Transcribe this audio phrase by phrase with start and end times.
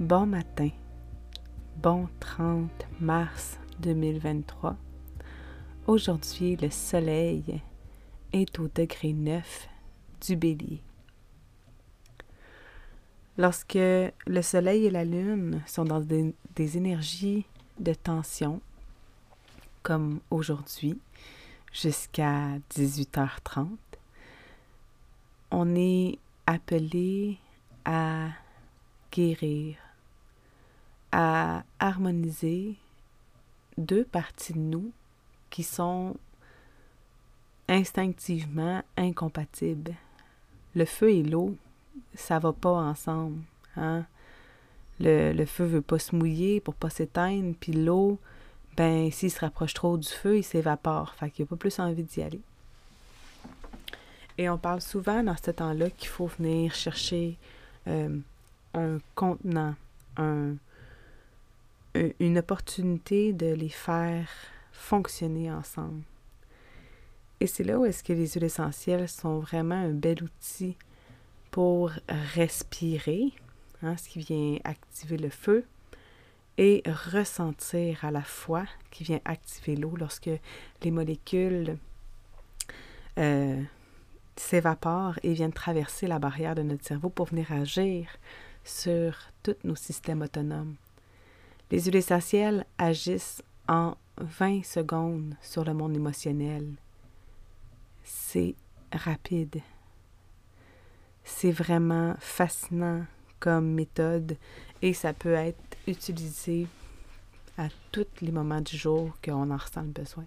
[0.00, 0.70] Bon matin,
[1.76, 4.76] bon 30 mars 2023.
[5.86, 7.62] Aujourd'hui, le soleil
[8.32, 9.68] est au degré 9
[10.26, 10.82] du bélier.
[13.38, 16.34] Lorsque le soleil et la lune sont dans des,
[16.76, 17.46] énergies
[17.78, 18.60] de tension,
[19.84, 20.98] comme aujourd'hui,
[21.72, 23.68] jusqu'à 18h30,
[25.52, 27.38] on est appelé
[27.84, 28.30] à
[29.12, 29.83] guérir,
[31.16, 32.74] à harmoniser
[33.78, 34.90] deux parties de nous
[35.48, 36.16] qui sont
[37.68, 39.94] instinctivement incompatibles.
[40.74, 41.54] Le feu et l'eau,
[42.16, 43.38] ça va pas ensemble.
[43.76, 44.04] Hein?
[44.98, 48.18] Le, le feu veut pas se mouiller pour pas s'éteindre, puis l'eau,
[48.76, 51.14] ben s'il se rapproche trop du feu, il s'évapore.
[51.14, 52.40] Fait qu'il a pas plus envie d'y aller.
[54.36, 57.38] Et on parle souvent dans ce temps-là qu'il faut venir chercher
[57.86, 58.18] euh,
[58.74, 59.76] un contenant,
[60.16, 60.54] un,
[62.20, 64.28] une opportunité de les faire
[64.72, 66.02] fonctionner ensemble.
[67.40, 70.76] Et c'est là où est-ce que les huiles essentielles sont vraiment un bel outil
[71.50, 73.32] pour respirer,
[73.82, 75.64] hein, ce qui vient activer le feu,
[76.58, 80.30] et ressentir à la fois, qui vient activer l'eau lorsque
[80.82, 81.76] les molécules
[83.18, 83.62] euh,
[84.36, 88.08] s'évaporent et viennent traverser la barrière de notre cerveau pour venir agir
[88.64, 90.76] sur tous nos systèmes autonomes.
[91.74, 96.68] Les huiles essentielles agissent en 20 secondes sur le monde émotionnel.
[98.04, 98.54] C'est
[98.92, 99.60] rapide.
[101.24, 103.04] C'est vraiment fascinant
[103.40, 104.36] comme méthode
[104.82, 105.58] et ça peut être
[105.88, 106.68] utilisé
[107.58, 110.26] à tous les moments du jour qu'on en ressent le besoin.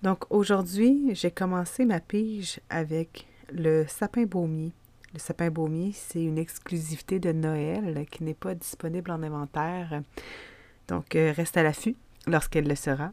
[0.00, 4.72] Donc aujourd'hui, j'ai commencé ma pige avec le sapin baumier.
[5.14, 10.02] Le sapin baumier, c'est une exclusivité de Noël qui n'est pas disponible en inventaire.
[10.88, 11.94] Donc, euh, reste à l'affût
[12.26, 13.12] lorsqu'elle le sera.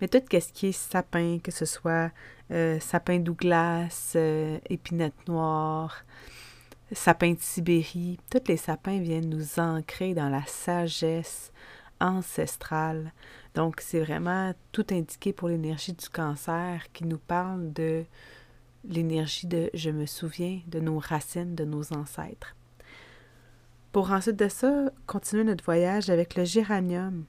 [0.00, 2.10] Mais tout ce qui est sapin, que ce soit
[2.50, 6.04] euh, sapin Douglas, euh, épinette noire,
[6.90, 11.52] sapin de Sibérie, tous les sapins viennent nous ancrer dans la sagesse
[12.00, 13.12] ancestrale.
[13.54, 18.04] Donc, c'est vraiment tout indiqué pour l'énergie du cancer qui nous parle de
[18.88, 22.54] l'énergie de je me souviens de nos racines, de nos ancêtres.
[23.92, 27.24] Pour ensuite de ça, continuer notre voyage avec le géranium,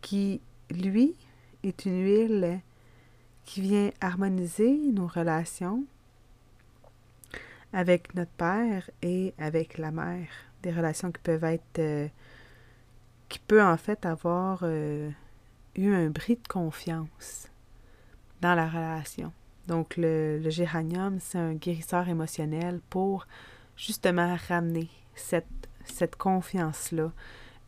[0.00, 0.40] qui,
[0.70, 1.14] lui,
[1.62, 2.60] est une huile
[3.44, 5.84] qui vient harmoniser nos relations
[7.72, 10.28] avec notre père et avec la mère.
[10.62, 11.78] Des relations qui peuvent être.
[11.78, 12.08] Euh,
[13.28, 15.10] qui peut en fait avoir euh,
[15.74, 17.48] eu un bris de confiance
[18.40, 19.32] dans la relation.
[19.66, 23.26] Donc, le, géranium, c'est un guérisseur émotionnel pour
[23.76, 27.12] justement ramener cette, confiance-là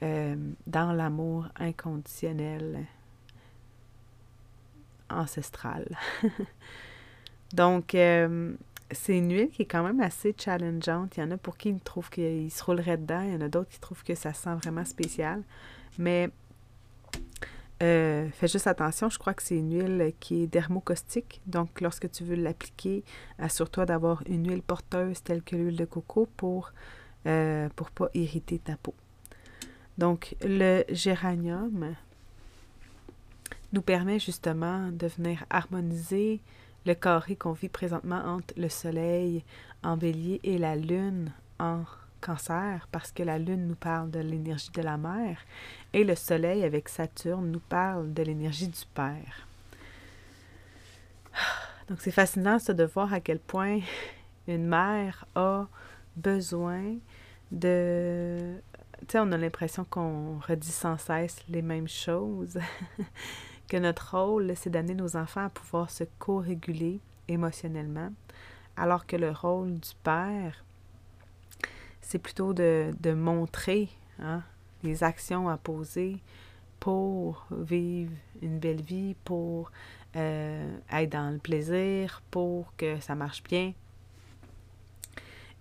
[0.03, 0.37] euh,
[0.67, 2.87] dans l'amour inconditionnel
[5.09, 5.87] ancestral.
[7.53, 8.55] Donc, euh,
[8.91, 11.17] c'est une huile qui est quand même assez challengeante.
[11.17, 13.23] Il y en a pour qui ils trouvent qu'ils se rouleraient dedans.
[13.23, 15.43] Il y en a d'autres qui trouvent que ça sent vraiment spécial.
[15.99, 16.31] Mais
[17.83, 21.41] euh, fais juste attention, je crois que c'est une huile qui est dermocaustique.
[21.47, 23.05] Donc, lorsque tu veux l'appliquer,
[23.39, 26.73] assure-toi d'avoir une huile porteuse telle que l'huile de coco pour
[27.27, 28.95] ne euh, pas irriter ta peau.
[29.99, 31.95] Donc, le géranium
[33.73, 36.41] nous permet justement de venir harmoniser
[36.87, 39.45] le carré qu'on vit présentement entre le soleil
[39.83, 41.83] en bélier et la lune en
[42.91, 45.39] parce que la lune nous parle de l'énergie de la mère
[45.93, 49.47] et le soleil avec Saturne nous parle de l'énergie du père.
[51.89, 53.79] Donc c'est fascinant ça de voir à quel point
[54.49, 55.67] une mère a
[56.17, 56.97] besoin
[57.53, 58.57] de...
[59.01, 62.59] Tu sais, on a l'impression qu'on redit sans cesse les mêmes choses,
[63.69, 68.11] que notre rôle, c'est d'amener nos enfants à pouvoir se co-réguler émotionnellement,
[68.77, 70.65] alors que le rôle du père,
[72.07, 73.89] c'est plutôt de, montrer
[74.21, 74.45] hein,
[74.85, 76.23] les actions à poser
[76.79, 78.13] pour vivre
[78.43, 79.73] une belle vie, pour
[80.15, 83.73] euh, être dans le plaisir, pour que ça marche bien.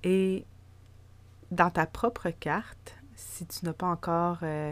[0.03, 0.45] Et
[1.49, 4.71] dans ta propre carte, si tu n'as pas encore, euh,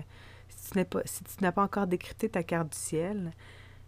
[0.49, 3.31] si tu n'as pas, si tu n'as pas encore décrypté ta carte du ciel,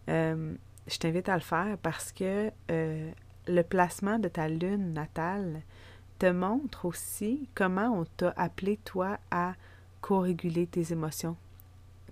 [0.10, 0.56] euh,
[0.88, 5.62] je t'invite à le faire parce que le placement de ta lune natale
[6.20, 9.54] te montre aussi comment on t'a appelé toi à
[10.02, 11.36] co-réguler tes émotions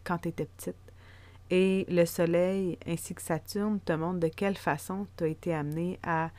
[0.03, 0.75] quand tu étais petite.
[1.49, 5.99] Et le Soleil ainsi que Saturne te montrent de quelle façon tu as été amené
[6.03, 6.31] à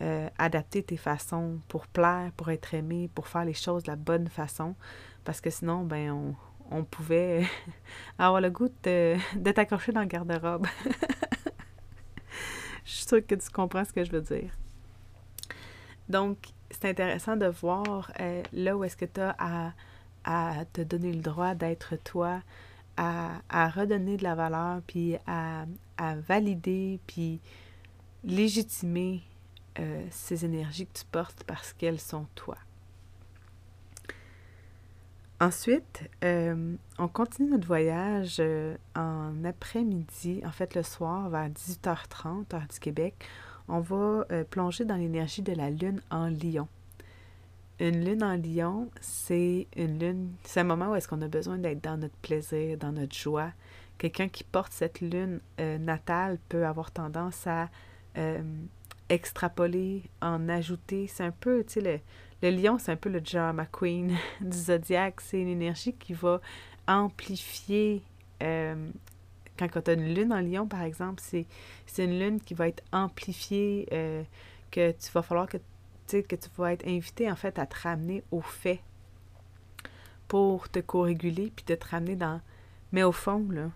[0.00, 3.96] euh, adapter tes façons pour plaire, pour être aimé, pour faire les choses de la
[3.96, 4.74] bonne façon.
[5.24, 6.34] Parce que sinon, ben, on,
[6.70, 7.46] on pouvait
[8.18, 10.66] avoir le goût de, de t'accrocher dans le garde-robe.
[12.84, 14.50] Je suis sûre que tu comprends ce que je veux dire.
[16.08, 16.38] Donc,
[16.72, 19.74] c'est intéressant de voir euh, là où est-ce que tu as
[20.24, 22.42] à, te donner le droit d'être toi,
[22.96, 25.66] à, redonner de la valeur, puis à,
[26.28, 27.40] valider, puis
[28.24, 29.22] légitimer
[29.78, 32.56] euh, ces énergies que tu portes parce qu'elles sont toi.
[35.40, 38.40] Ensuite, euh, on continue notre voyage
[38.94, 43.26] en après-midi, en fait le soir vers 18h30, heure du Québec.
[43.68, 46.68] On va plonger dans l'énergie de la lune en lion.
[47.82, 51.58] Une lune en lion, c'est une lune, c'est un moment où est-ce qu'on a besoin
[51.58, 53.50] d'être dans notre plaisir, dans notre joie.
[53.98, 57.70] Quelqu'un qui porte cette lune euh, natale peut avoir tendance à
[58.18, 58.42] euh,
[59.08, 61.08] extrapoler, en ajouter.
[61.08, 62.02] C'est un peu, tu sais,
[62.42, 65.20] le, lion, c'est un peu le John McQueen du zodiaque.
[65.20, 66.40] C'est une énergie qui va
[66.86, 68.02] amplifier.
[68.42, 68.90] Euh,
[69.68, 72.82] quand tu as une lune en lion, par exemple, c'est une lune qui va être
[72.92, 73.86] amplifiée,
[74.70, 75.58] que tu vas falloir que
[76.20, 78.80] que tu vas être invité en fait à te ramener au fait
[80.28, 82.40] pour te co-réguler puis de te ramener dans.
[82.90, 83.70] Mais au fond, là,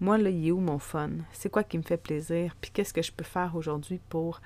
[0.00, 1.10] moi, là, il est où mon fun?
[1.32, 2.56] C'est quoi qui me fait plaisir?
[2.60, 4.40] Puis qu'est-ce que je peux faire aujourd'hui pour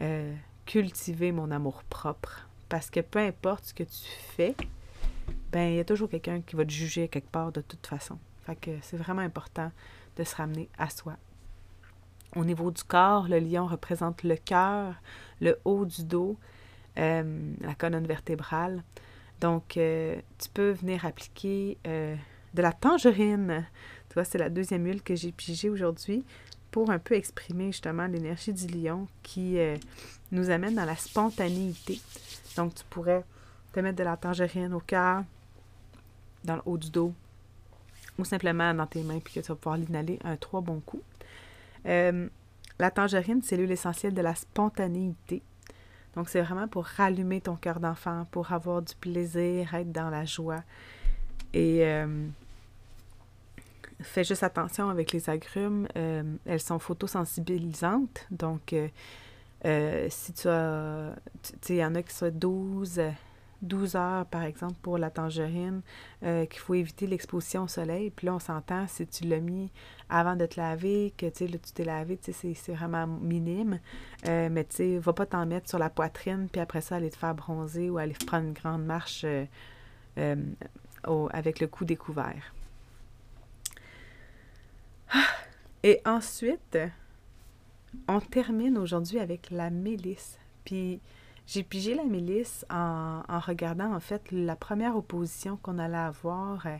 [0.00, 0.34] euh,
[0.64, 2.48] cultiver mon amour propre?
[2.68, 4.54] Parce que peu importe ce que tu fais,
[5.50, 8.18] ben il y a toujours quelqu'un qui va te juger quelque part de toute façon.
[8.44, 9.70] Fait que c'est vraiment important
[10.16, 11.16] de se ramener à soi.
[12.34, 14.94] Au niveau du corps, le lion représente le cœur,
[15.40, 16.38] le haut du dos,
[16.98, 18.82] euh, la colonne vertébrale.
[19.40, 22.16] Donc, euh, tu peux venir appliquer euh,
[22.54, 23.66] de la tangerine.
[24.08, 26.24] Tu vois, c'est la deuxième huile que j'ai pigée aujourd'hui
[26.70, 29.58] pour un peu exprimer justement l'énergie du lion qui
[30.30, 32.00] nous amène dans la spontanéité.
[32.56, 33.24] Donc, tu pourrais
[33.74, 35.22] te mettre de la tangerine au cœur,
[36.44, 37.12] dans le haut du dos,
[38.18, 41.02] ou simplement dans tes mains, puis que tu vas pouvoir l'inhaler un trois bons coups.
[41.86, 42.28] Euh,
[42.78, 45.42] la tangerine, c'est l'huile essentielle de la spontanéité.
[46.14, 50.24] Donc, c'est vraiment pour rallumer ton cœur d'enfant, pour avoir du plaisir, être dans la
[50.24, 50.62] joie.
[51.54, 52.26] Et euh,
[54.00, 55.88] fais juste attention avec les agrumes.
[55.96, 58.26] Euh, elles sont photosensibilisantes.
[58.30, 58.74] Donc,
[60.08, 61.14] si tu as.
[61.42, 63.00] Tu sais, il y en a qui sont 12
[63.62, 65.82] 12 heures, par exemple, pour la tangerine,
[66.22, 68.10] euh, qu'il faut éviter l'exposition au soleil.
[68.10, 69.70] Puis là, on s'entend, si tu l'as mis
[70.08, 73.78] avant de te laver, que tu t'es lavé, c'est vraiment minime.
[74.26, 77.10] Euh, mais tu sais, va pas t'en mettre sur la poitrine, puis après ça, aller
[77.10, 80.36] te faire bronzer ou aller prendre une grande marche euh,
[81.30, 82.52] avec le cou découvert.
[85.10, 85.24] Ah!
[85.84, 86.78] Et ensuite,
[88.08, 90.38] on termine aujourd'hui avec la mélisse.
[90.64, 91.00] Puis
[91.46, 96.76] j'ai pigé la milice en, regardant en fait la première opposition qu'on allait avoir euh,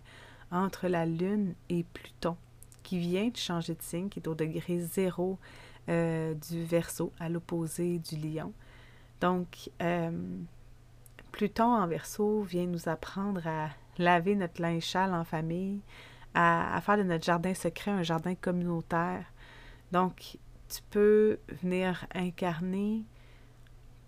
[0.50, 2.36] entre la Lune et Pluton,
[2.82, 5.38] qui vient de changer de signe, qui est au degré zéro
[5.88, 8.52] euh, du Verseau, à l'opposé du Lion.
[9.20, 10.10] Donc, euh,
[11.32, 15.80] Pluton en Verseau vient nous apprendre à laver notre linge sale en famille,
[16.34, 19.24] à, à faire de notre jardin secret un jardin communautaire.
[19.90, 20.38] Donc,
[20.68, 23.04] tu peux venir incarner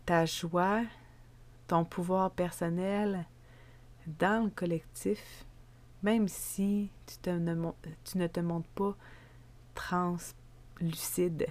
[0.06, 0.82] ta joie,
[1.66, 3.26] ton pouvoir personnel
[4.06, 5.44] dans le collectif,
[6.02, 8.94] même si tu, ne te montres pas
[9.75, 11.46] translucide.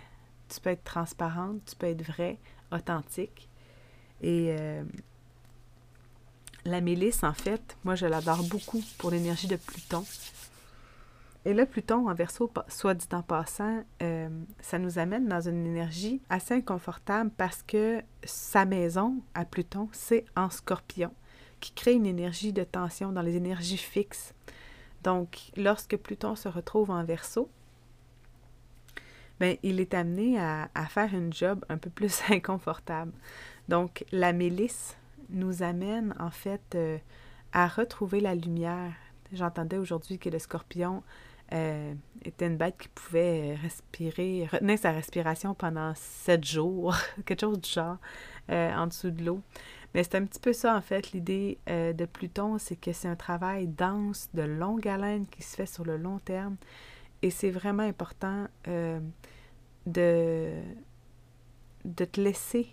[0.50, 2.38] Tu peux être transparente, tu peux être vrai,
[2.72, 3.50] authentique.
[4.22, 4.84] Et euh,
[6.66, 10.06] la mélisse, en fait, moi je l'adore beaucoup pour l'énergie de Pluton.
[11.46, 14.30] Et là, Pluton en verso, soit dit en passant, euh,
[14.62, 20.24] ça nous amène dans une énergie assez inconfortable parce que sa maison à Pluton, c'est
[20.38, 21.12] en scorpion,
[21.60, 24.34] qui crée une énergie de tension dans les énergies fixes.
[25.04, 27.50] Donc, lorsque Pluton se retrouve en verso,
[29.42, 33.12] ben, il est amené à, faire une job un peu plus inconfortable.
[33.68, 34.96] Donc, la mélisse
[35.30, 36.98] nous amène en fait euh,
[37.52, 38.94] à retrouver la lumière,
[39.34, 41.04] j'entendais aujourd'hui que le scorpion
[41.54, 41.94] euh,
[42.26, 46.96] était une bête qui pouvait respirer, retenir sa respiration pendant sept jours,
[47.26, 47.98] quelque chose du genre,
[48.50, 49.42] euh, en dessous de l'eau.
[49.94, 53.08] Mais c'est un petit peu ça, en fait, l'idée euh, de Pluton, c'est que c'est
[53.08, 56.56] un travail dense, de longue haleine qui se fait sur le long terme.
[57.22, 59.00] Et c'est vraiment important de,
[59.86, 62.68] de te laisser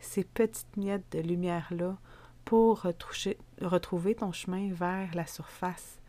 [0.00, 1.96] ces petites miettes de lumière-là
[2.44, 2.86] pour
[3.60, 6.00] retrouver ton chemin vers la surface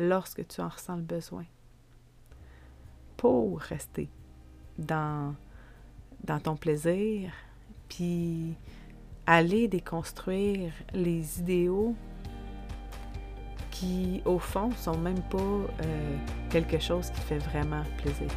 [0.00, 1.44] lorsque tu en ressens le besoin.
[3.16, 4.08] Pour rester
[4.78, 5.34] dans,
[6.24, 7.30] dans ton plaisir,
[7.88, 8.56] puis
[9.26, 11.94] aller déconstruire les idéaux
[13.70, 16.16] qui, au fond, sont même pas euh,
[16.48, 18.28] quelque chose qui fait vraiment plaisir.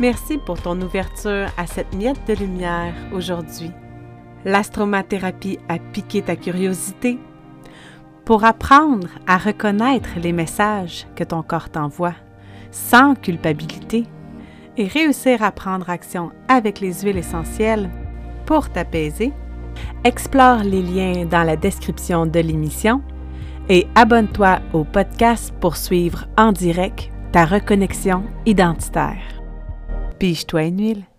[0.00, 3.70] Merci pour ton ouverture à cette miette de lumière aujourd'hui.
[4.44, 7.18] L'astromathérapie a piqué ta curiosité
[8.24, 12.14] pour apprendre à reconnaître les messages que ton corps t'envoie
[12.70, 14.04] sans culpabilité
[14.76, 17.88] et réussir à prendre action avec les huiles essentielles
[18.46, 19.32] pour t'apaiser.
[20.04, 23.00] Explore les liens dans la description de l'émission
[23.68, 29.22] et abonne-toi au podcast pour suivre en direct ta reconnexion identitaire.
[30.18, 31.13] Pige-toi une huile.